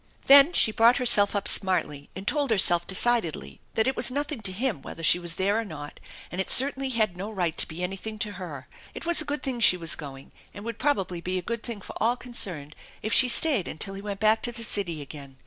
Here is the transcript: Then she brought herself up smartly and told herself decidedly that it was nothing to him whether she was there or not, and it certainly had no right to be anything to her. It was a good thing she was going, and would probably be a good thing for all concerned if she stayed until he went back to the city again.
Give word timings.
Then 0.25 0.51
she 0.51 0.71
brought 0.71 0.97
herself 0.97 1.35
up 1.35 1.47
smartly 1.47 2.09
and 2.15 2.27
told 2.27 2.49
herself 2.49 2.87
decidedly 2.87 3.61
that 3.75 3.85
it 3.85 3.95
was 3.95 4.09
nothing 4.09 4.41
to 4.41 4.51
him 4.51 4.81
whether 4.81 5.03
she 5.03 5.19
was 5.19 5.35
there 5.35 5.59
or 5.59 5.63
not, 5.63 5.99
and 6.31 6.41
it 6.41 6.49
certainly 6.49 6.89
had 6.89 7.15
no 7.15 7.29
right 7.29 7.55
to 7.59 7.67
be 7.67 7.83
anything 7.83 8.17
to 8.17 8.31
her. 8.31 8.67
It 8.95 9.05
was 9.05 9.21
a 9.21 9.25
good 9.25 9.43
thing 9.43 9.59
she 9.59 9.77
was 9.77 9.95
going, 9.95 10.31
and 10.55 10.65
would 10.65 10.79
probably 10.79 11.21
be 11.21 11.37
a 11.37 11.43
good 11.43 11.61
thing 11.61 11.81
for 11.81 11.93
all 12.01 12.15
concerned 12.17 12.75
if 13.03 13.13
she 13.13 13.27
stayed 13.27 13.67
until 13.67 13.93
he 13.93 14.01
went 14.01 14.19
back 14.19 14.41
to 14.41 14.51
the 14.51 14.63
city 14.63 15.03
again. 15.03 15.37